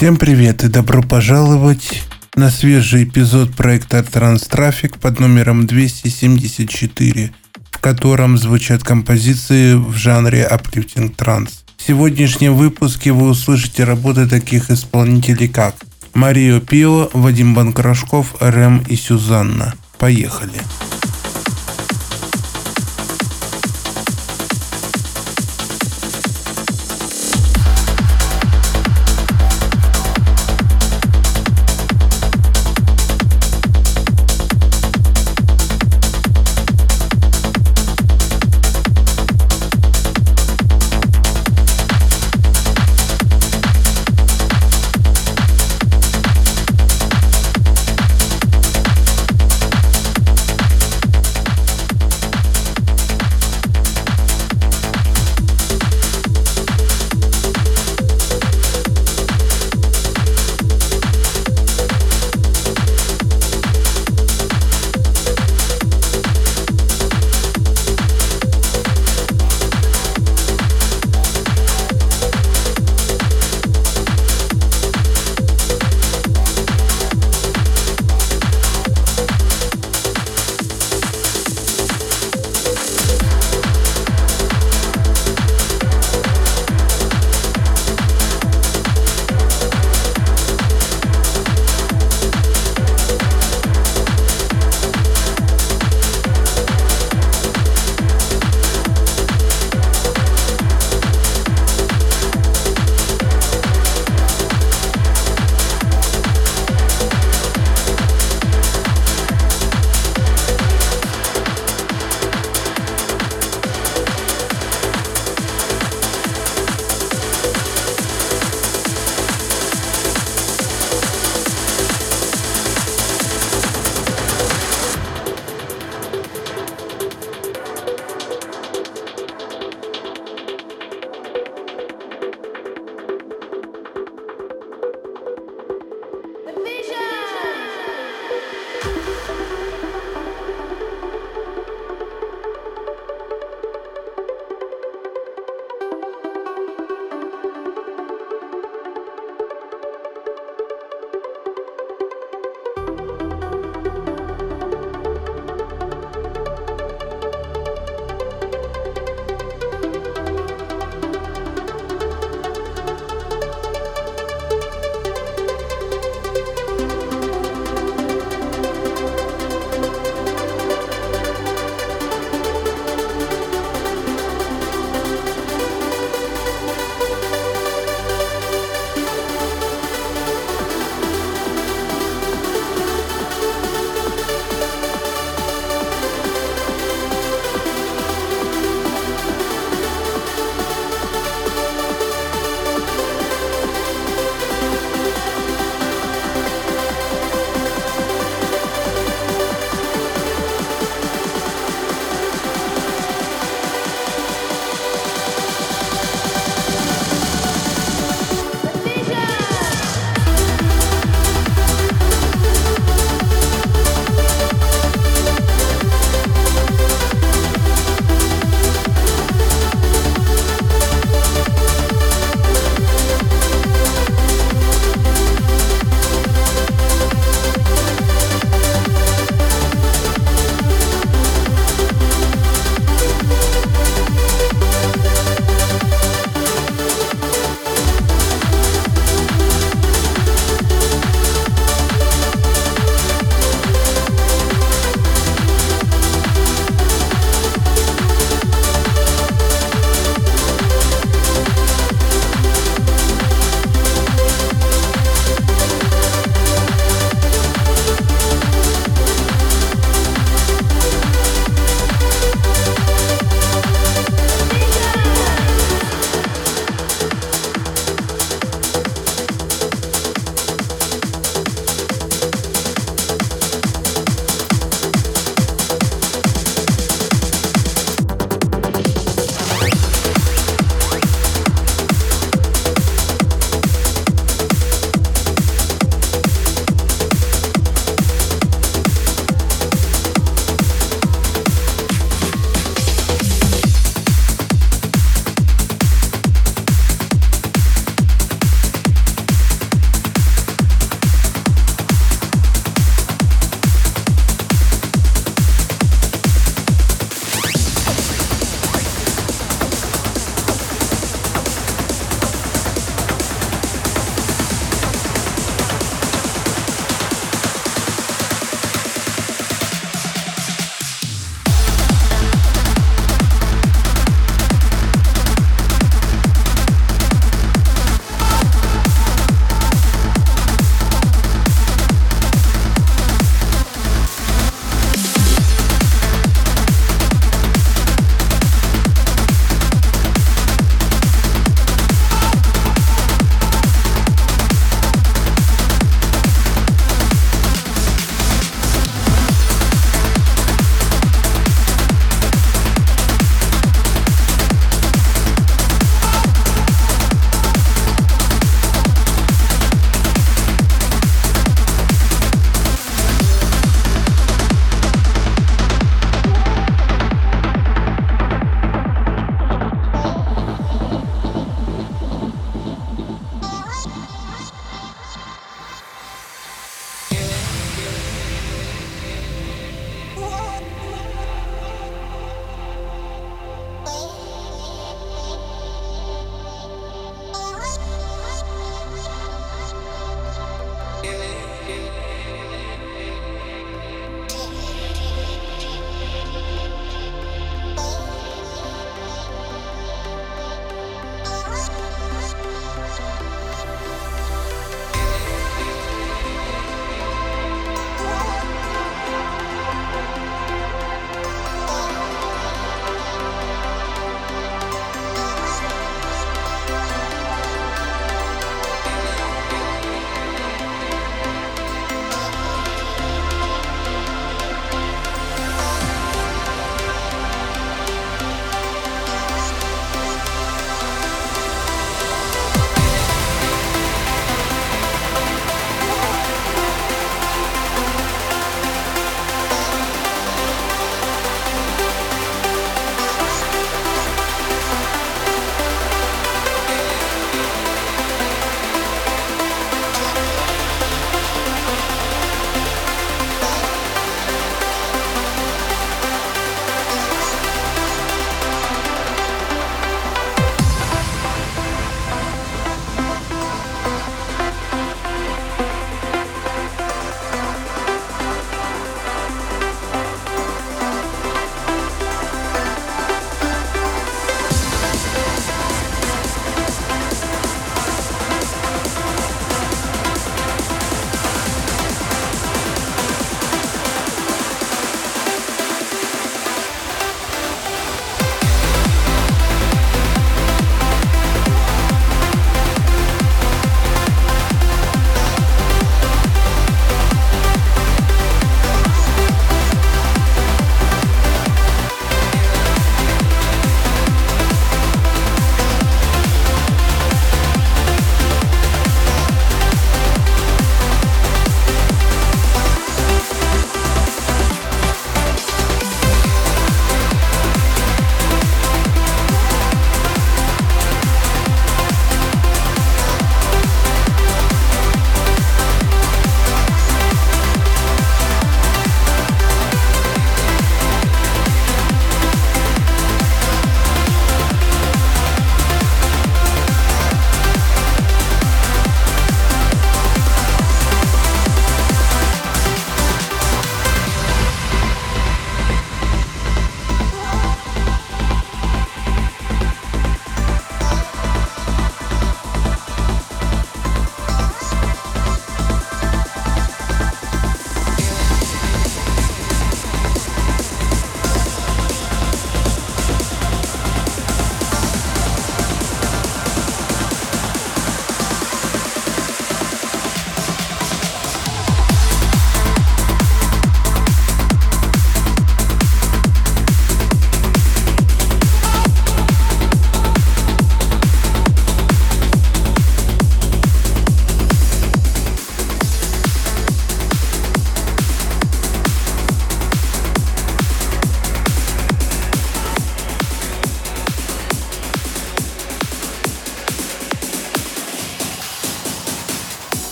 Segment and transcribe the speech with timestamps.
[0.00, 2.04] Всем привет и добро пожаловать
[2.34, 7.30] на свежий эпизод проекта Транстрафик под номером 274,
[7.70, 11.66] в котором звучат композиции в жанре Uplifting Транс.
[11.76, 15.74] В сегодняшнем выпуске вы услышите работы таких исполнителей как
[16.14, 19.74] Марио Пио, Вадим Банкрашков, Рэм и Сюзанна.
[19.98, 20.52] Поехали!
[20.52, 20.99] Поехали!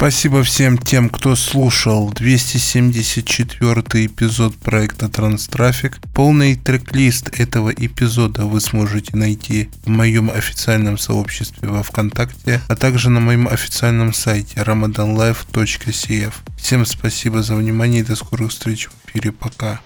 [0.00, 5.98] Спасибо всем тем, кто слушал 274 эпизод проекта Транстрафик.
[6.14, 13.10] Полный трек-лист этого эпизода вы сможете найти в моем официальном сообществе во Вконтакте, а также
[13.10, 16.32] на моем официальном сайте ramadanlife.cf.
[16.56, 19.32] Всем спасибо за внимание и до скорых встреч в эфире.
[19.32, 19.80] Пока.